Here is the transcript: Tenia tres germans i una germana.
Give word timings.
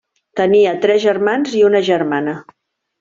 Tenia 0.39 0.71
tres 0.85 1.03
germans 1.03 1.53
i 1.59 1.63
una 1.69 1.83
germana. 1.91 2.35